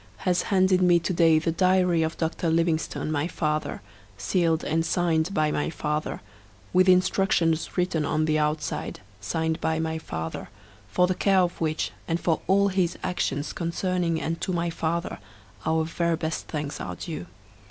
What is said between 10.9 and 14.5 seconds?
the care of which, and for all his actions concerning and